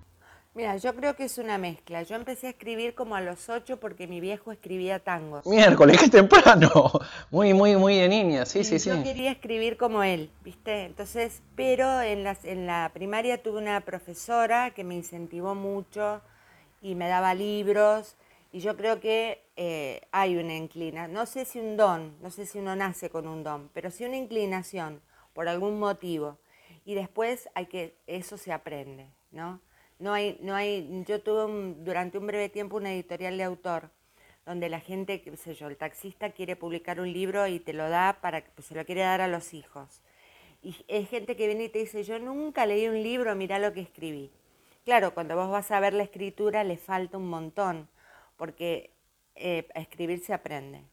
Mira, 0.56 0.78
yo 0.78 0.96
creo 0.96 1.18
que 1.18 1.26
es 1.26 1.38
una 1.38 1.58
mezcla. 1.58 2.04
Yo 2.04 2.16
empecé 2.16 2.48
a 2.48 2.52
escribir 2.52 2.96
como 2.96 3.18
a 3.18 3.22
los 3.22 3.50
ocho 3.50 3.78
porque 3.78 4.08
mi 4.08 4.22
viejo 4.22 4.54
escribía 4.54 5.00
tangos. 5.00 5.46
Miércoles, 5.46 5.98
qué 6.02 6.10
temprano. 6.10 6.70
Muy, 7.30 7.54
muy, 7.54 7.76
muy 7.76 7.98
de 7.98 8.08
niña, 8.08 8.46
sí, 8.46 8.64
sí, 8.64 8.80
sí. 8.80 8.90
Yo 8.90 9.04
quería 9.04 9.32
escribir 9.32 9.76
como 9.76 10.02
él, 10.02 10.32
¿viste? 10.46 10.86
Entonces, 10.86 11.42
pero 11.58 12.02
en, 12.02 12.24
las, 12.24 12.46
en 12.46 12.68
la 12.68 12.90
primaria 12.94 13.44
tuve 13.44 13.58
una 13.58 13.82
profesora 13.82 14.72
que 14.72 14.86
me 14.86 14.96
incentivó 14.96 15.56
mucho 15.56 16.22
y 16.82 16.96
me 16.96 17.10
daba 17.10 17.34
libros. 17.34 18.16
Y 18.54 18.62
yo 18.62 18.78
creo 18.78 19.02
que 19.02 19.44
eh, 19.58 20.04
hay 20.14 20.38
una 20.38 20.56
inclinación, 20.56 21.12
no 21.12 21.26
sé 21.26 21.44
si 21.44 21.60
un 21.60 21.76
don, 21.76 22.16
no 22.22 22.32
sé 22.32 22.46
si 22.46 22.60
uno 22.60 22.78
nace 22.78 23.10
con 23.10 23.28
un 23.28 23.44
don, 23.44 23.70
pero 23.74 23.92
sí 23.92 24.06
una 24.06 24.16
inclinación 24.16 25.02
por 25.34 25.50
algún 25.50 25.80
motivo. 25.80 26.38
Y 26.86 26.96
después 26.96 27.50
hay 27.56 27.66
que, 27.66 27.98
eso 28.08 28.38
se 28.38 28.54
aprende, 28.54 29.10
¿no? 29.32 29.60
No 30.00 30.14
hay, 30.14 30.38
no 30.42 30.56
hay, 30.56 31.04
yo 31.08 31.22
tuve 31.22 31.76
durante 31.80 32.18
un 32.18 32.28
breve 32.28 32.50
tiempo 32.50 32.78
una 32.78 32.94
editorial 32.94 33.38
de 33.38 33.44
autor, 33.44 33.90
donde 34.46 34.70
la 34.70 34.80
gente, 34.80 35.22
qué 35.22 35.36
sé 35.38 35.56
yo, 35.56 35.68
el 35.68 35.78
taxista 35.78 36.32
quiere 36.32 36.56
publicar 36.56 37.00
un 37.00 37.12
libro 37.12 37.48
y 37.48 37.60
te 37.60 37.74
lo 37.74 37.90
da 37.90 38.20
para 38.22 38.42
que 38.42 38.52
pues, 38.52 38.68
se 38.68 38.76
lo 38.76 38.86
quiere 38.86 39.02
dar 39.02 39.22
a 39.22 39.28
los 39.28 39.54
hijos. 39.54 40.02
Y 40.62 40.76
es 40.88 41.10
gente 41.10 41.36
que 41.36 41.48
viene 41.48 41.66
y 41.66 41.70
te 41.70 41.80
dice, 41.80 42.04
yo 42.04 42.20
nunca 42.20 42.66
leí 42.66 42.88
un 42.88 43.02
libro, 43.02 43.36
mira 43.36 43.60
lo 43.60 43.72
que 43.74 43.82
escribí. 43.82 44.32
Claro, 44.84 45.14
cuando 45.14 45.36
vos 45.36 45.50
vas 45.50 45.72
a 45.72 45.80
ver 45.80 45.94
la 45.94 46.04
escritura 46.04 46.64
le 46.64 46.78
falta 46.78 47.18
un 47.18 47.30
montón, 47.30 47.88
porque 48.38 48.92
eh, 49.36 49.68
a 49.76 49.80
escribir 49.80 50.24
se 50.24 50.34
aprende. 50.34 50.84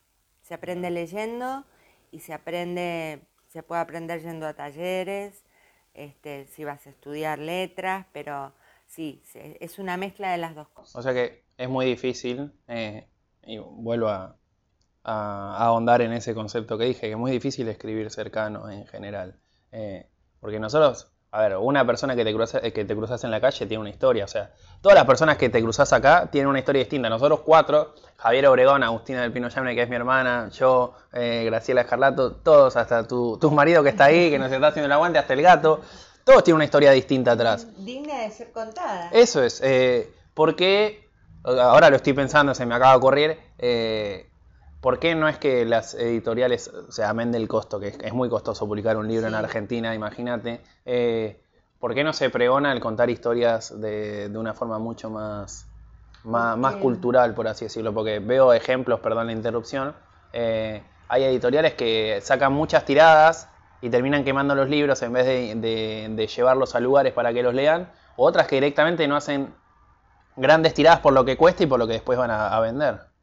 Se 0.41 0.53
aprende 0.53 0.89
leyendo 0.91 1.65
y 2.11 2.19
se 2.19 2.33
aprende, 2.33 3.21
se 3.49 3.63
puede 3.63 3.81
aprender 3.81 4.21
yendo 4.21 4.47
a 4.47 4.53
talleres, 4.53 5.43
este, 5.93 6.47
si 6.47 6.63
vas 6.63 6.85
a 6.87 6.89
estudiar 6.89 7.39
letras, 7.39 8.05
pero 8.13 8.53
sí, 8.93 9.23
es 9.59 9.79
una 9.79 9.97
mezcla 9.97 10.31
de 10.31 10.37
las 10.37 10.55
dos 10.55 10.67
cosas. 10.69 10.95
O 10.95 11.01
sea 11.01 11.13
que 11.13 11.45
es 11.57 11.69
muy 11.69 11.85
difícil, 11.85 12.51
eh, 12.67 13.07
y 13.45 13.57
vuelvo 13.57 14.09
a, 14.09 14.37
ahondar 15.05 16.01
en 16.01 16.13
ese 16.13 16.33
concepto 16.33 16.77
que 16.77 16.85
dije, 16.85 17.01
que 17.01 17.11
es 17.11 17.17
muy 17.17 17.31
difícil 17.31 17.67
escribir 17.67 18.09
cercano 18.09 18.69
en 18.69 18.87
general. 18.87 19.37
Eh, 19.73 20.07
porque 20.39 20.61
nosotros, 20.61 21.11
a 21.31 21.41
ver, 21.41 21.57
una 21.57 21.85
persona 21.85 22.15
que 22.15 22.23
te, 22.23 22.33
cruza, 22.33 22.61
que 22.61 22.85
te 22.85 22.95
cruzas 22.95 23.21
en 23.25 23.31
la 23.31 23.41
calle 23.41 23.65
tiene 23.65 23.81
una 23.81 23.89
historia, 23.89 24.23
o 24.23 24.29
sea, 24.29 24.53
todas 24.79 24.95
las 24.95 25.05
personas 25.05 25.35
que 25.35 25.49
te 25.49 25.61
cruzas 25.61 25.91
acá 25.91 26.29
tienen 26.31 26.47
una 26.47 26.59
historia 26.59 26.79
distinta. 26.79 27.09
Nosotros 27.09 27.41
cuatro, 27.41 27.95
Javier 28.15 28.47
Obregón, 28.47 28.81
Agustina 28.81 29.23
del 29.23 29.33
Pino 29.33 29.49
Llame, 29.49 29.75
que 29.75 29.81
es 29.81 29.89
mi 29.89 29.97
hermana, 29.97 30.47
yo, 30.53 30.93
eh, 31.11 31.43
Graciela 31.47 31.81
Escarlato, 31.81 32.35
todos, 32.35 32.77
hasta 32.77 33.05
tu, 33.05 33.37
tu 33.39 33.51
marido 33.51 33.83
que 33.83 33.89
está 33.89 34.05
ahí, 34.05 34.29
que 34.29 34.39
nos 34.39 34.49
está 34.49 34.67
haciendo 34.67 34.85
el 34.85 34.91
aguante, 34.93 35.19
hasta 35.19 35.33
el 35.33 35.41
gato, 35.41 35.81
todos 36.23 36.43
tienen 36.43 36.55
una 36.55 36.65
historia 36.65 36.91
distinta 36.91 37.33
atrás. 37.33 37.67
Digna 37.77 38.19
de 38.21 38.31
ser 38.31 38.51
contada. 38.51 39.09
Eso 39.11 39.43
es, 39.43 39.61
eh, 39.63 40.11
porque, 40.33 41.09
ahora 41.43 41.89
lo 41.89 41.97
estoy 41.97 42.13
pensando, 42.13 42.53
se 42.53 42.65
me 42.65 42.75
acaba 42.75 42.91
de 42.91 42.97
ocurrir, 42.97 43.37
eh, 43.59 44.29
¿Por 44.83 44.99
qué 44.99 45.15
no 45.15 45.29
es 45.29 45.37
que 45.37 45.63
las 45.63 45.93
editoriales, 45.93 46.67
o 46.67 46.91
sea, 46.91 47.09
amén 47.09 47.31
del 47.31 47.47
costo, 47.47 47.79
que 47.79 47.87
es, 47.87 48.11
muy 48.11 48.27
costoso 48.27 48.67
publicar 48.67 48.97
un 48.97 49.07
libro 49.07 49.29
en 49.29 49.33
Argentina, 49.33 49.95
imagínate, 49.95 50.59
eh, 50.85 51.39
¿por 51.79 51.93
qué 51.93 52.03
no 52.03 52.11
se 52.11 52.29
pregona 52.29 52.73
el 52.73 52.81
contar 52.81 53.09
historias 53.09 53.79
de, 53.79 54.29
una 54.35 54.53
forma 54.53 54.79
mucho 54.79 55.09
más, 55.09 55.67
más, 56.25 56.75
cultural, 56.75 57.33
por 57.33 57.47
así 57.47 57.63
decirlo? 57.63 57.93
Porque 57.93 58.19
veo 58.19 58.51
ejemplos, 58.51 58.99
perdón 58.99 59.27
la 59.27 59.31
interrupción, 59.31 59.95
eh, 60.33 60.83
hay 61.07 61.23
editoriales 61.23 61.75
que 61.75 62.19
sacan 62.21 62.51
muchas 62.51 62.83
tiradas 62.83 63.47
y 63.83 63.89
terminan 63.89 64.23
quemando 64.23 64.55
los 64.55 64.69
libros 64.69 65.01
en 65.03 65.13
vez 65.13 65.25
de, 65.25 66.27
llevarlos 66.35 66.73
a 66.73 66.79
lugares 66.79 67.13
para 67.13 67.33
que 67.33 67.43
los 67.43 67.53
lean, 67.53 67.91
o 68.15 68.25
otras 68.25 68.47
que 68.47 68.55
directamente 68.55 69.07
no 69.07 69.15
hacen 69.15 69.53
grandes 70.35 70.73
tiradas 70.73 71.01
por 71.01 71.13
lo 71.13 71.23
que 71.25 71.37
cuesta 71.37 71.63
y 71.63 71.67
por 71.67 71.77
lo 71.77 71.85
que 71.85 71.93
después 71.93 72.17
van 72.17 72.31
a 72.31 72.59
vender. 72.59 73.13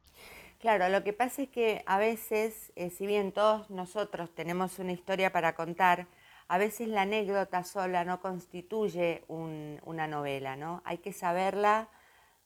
Claro, 0.60 0.90
lo 0.90 1.02
que 1.02 1.14
pasa 1.14 1.40
es 1.40 1.48
que 1.48 1.82
a 1.86 1.98
veces, 1.98 2.70
eh, 2.76 2.90
si 2.90 3.06
bien 3.06 3.32
todos 3.32 3.70
nosotros 3.70 4.28
tenemos 4.34 4.78
una 4.78 4.92
historia 4.92 5.32
para 5.32 5.54
contar, 5.54 6.06
a 6.48 6.58
veces 6.58 6.88
la 6.88 7.02
anécdota 7.02 7.64
sola 7.64 8.04
no 8.04 8.20
constituye 8.20 9.24
una 9.28 10.06
novela, 10.06 10.56
¿no? 10.56 10.82
Hay 10.84 10.98
que 10.98 11.14
saberla 11.14 11.88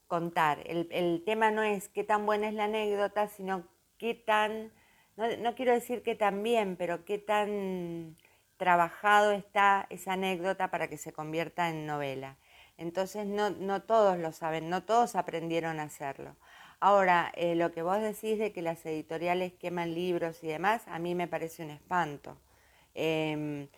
contar. 0.06 0.60
El, 0.64 1.24
tema 1.24 1.50
no 1.50 1.64
es 1.64 1.88
qué 1.88 2.04
tan 2.04 2.24
buena 2.24 2.46
es 2.46 2.54
la 2.54 2.64
anécdota, 2.64 3.26
sino 3.26 3.64
qué 3.98 4.14
tan, 4.14 4.70
no, 5.16 5.54
quiero 5.54 5.72
decir 5.72 6.02
qué 6.02 6.14
tan 6.14 6.42
bien, 6.42 6.76
pero 6.76 7.04
qué 7.04 7.18
tan 7.18 8.16
trabajado 8.56 9.32
está 9.32 9.86
esa 9.90 10.14
anécdota 10.14 10.70
para 10.70 10.88
que 10.88 10.98
se 10.98 11.12
convierta 11.12 11.68
en 11.68 11.86
novela. 11.86 12.36
Entonces 12.76 13.26
no, 13.26 13.50
no 13.50 13.82
todos 13.82 14.18
lo 14.18 14.32
saben, 14.32 14.68
no 14.70 14.82
todos 14.82 15.16
aprendieron 15.16 15.80
a 15.80 15.84
hacerlo. 15.84 16.36
Ahora, 16.80 17.32
eh, 17.36 17.54
lo 17.54 17.72
que 17.72 17.82
vos 17.82 18.00
decís 18.00 18.38
de 18.38 18.52
que 18.52 18.62
las 18.62 18.84
editoriales 18.84 19.52
queman 19.54 19.94
libros 19.94 20.42
y 20.44 20.48
demás, 20.48 20.82
a 20.86 20.98
mí 20.98 21.14
me 21.14 21.28
parece 21.28 21.64
un 21.64 21.70
espanto. 21.70 22.36
Em, 22.94 23.68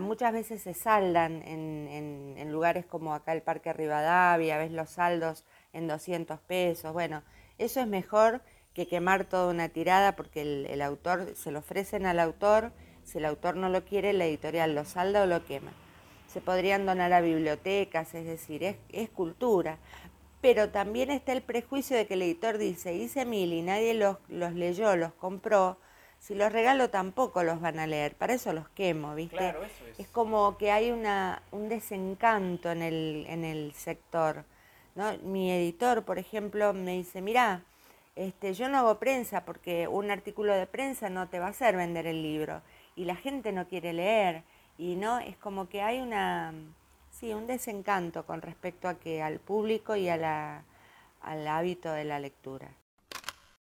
muchas 0.00 0.32
veces 0.32 0.62
se 0.62 0.74
saldan 0.74 1.42
en, 1.46 2.52
lugares 2.52 2.84
como 2.84 3.14
acá 3.14 3.32
el 3.32 3.42
Parque 3.42 3.72
Rivadavia, 3.72 4.58
ves 4.58 4.72
los 4.72 4.90
saldos 4.90 5.46
en 5.72 5.88
200 5.88 6.40
pesos. 6.40 6.92
Bueno, 6.92 7.22
eso 7.58 7.80
es 7.80 7.86
mejor 7.86 8.42
que 8.74 8.86
quemar 8.86 9.24
toda 9.24 9.50
una 9.50 9.68
tirada 9.68 10.16
porque 10.16 10.42
el, 10.42 10.82
autor, 10.82 11.34
se 11.34 11.50
lo 11.50 11.60
ofrecen 11.60 12.06
al 12.06 12.20
autor, 12.20 12.72
si 13.04 13.18
el 13.18 13.24
autor 13.24 13.56
no 13.56 13.68
lo 13.68 13.84
quiere, 13.84 14.12
la 14.12 14.26
editorial 14.26 14.74
lo 14.74 14.84
salda 14.84 15.22
o 15.22 15.26
lo 15.26 15.44
quema. 15.44 15.72
Se 16.26 16.40
podrían 16.40 16.86
donar 16.86 17.12
a 17.12 17.20
bibliotecas, 17.20 18.14
es 18.14 18.24
decir, 18.24 18.64
es, 18.64 18.76
es 18.90 19.10
cultura 19.10 19.78
pero 20.42 20.70
también 20.70 21.10
está 21.10 21.32
el 21.32 21.40
prejuicio 21.40 21.96
de 21.96 22.06
que 22.06 22.14
el 22.14 22.22
editor 22.22 22.58
dice, 22.58 22.92
hice 22.92 23.24
mil 23.24 23.52
y 23.52 23.62
nadie 23.62 23.94
los, 23.94 24.18
leyó, 24.28 24.96
los 24.96 25.12
compró, 25.14 25.78
si 26.18 26.34
los 26.34 26.52
regalo 26.52 26.90
tampoco 26.90 27.44
los 27.44 27.60
van 27.60 27.78
a 27.78 27.86
leer, 27.86 28.16
para 28.16 28.34
eso 28.34 28.52
los 28.52 28.68
quemo, 28.70 29.14
¿viste? 29.14 29.36
Claro, 29.36 29.62
eso 29.62 29.86
es. 29.86 30.00
es. 30.00 30.08
como 30.08 30.58
que 30.58 30.72
hay 30.72 30.90
una, 30.90 31.42
un 31.52 31.68
desencanto 31.68 32.72
en 32.72 32.82
el, 32.82 33.24
en 33.28 33.44
el 33.44 33.72
sector. 33.72 34.44
¿no? 34.96 35.16
Mi 35.18 35.52
editor, 35.52 36.04
por 36.04 36.18
ejemplo, 36.18 36.72
me 36.72 36.94
dice, 36.94 37.22
mira, 37.22 37.62
este, 38.16 38.54
yo 38.54 38.68
no 38.68 38.78
hago 38.78 38.98
prensa 38.98 39.44
porque 39.44 39.88
un 39.88 40.10
artículo 40.10 40.54
de 40.54 40.66
prensa 40.66 41.10
no 41.10 41.28
te 41.28 41.38
va 41.38 41.46
a 41.46 41.50
hacer 41.50 41.76
vender 41.76 42.06
el 42.06 42.22
libro 42.22 42.62
y 42.96 43.04
la 43.04 43.16
gente 43.16 43.52
no 43.52 43.68
quiere 43.68 43.92
leer 43.92 44.42
y 44.78 44.96
no, 44.96 45.18
es 45.18 45.36
como 45.36 45.68
que 45.68 45.82
hay 45.82 46.00
una 46.00 46.52
Sí, 47.12 47.32
un 47.34 47.46
desencanto 47.46 48.24
con 48.26 48.42
respecto 48.42 48.88
a 48.88 48.94
que 48.94 49.22
al 49.22 49.38
público 49.38 49.94
y 49.96 50.08
a 50.08 50.16
la, 50.16 50.64
al 51.20 51.46
hábito 51.46 51.92
de 51.92 52.04
la 52.04 52.18
lectura. 52.18 52.68